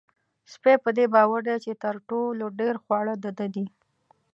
سپی 0.51 0.75
په 0.83 0.89
دې 0.97 1.05
باور 1.13 1.41
دی 1.47 1.55
چې 1.65 1.71
تر 1.83 1.95
ټولو 2.09 2.45
ډېر 2.59 2.75
خواړه 2.83 3.13
د 3.23 3.25
ده 3.37 3.45
دي. 3.53 3.65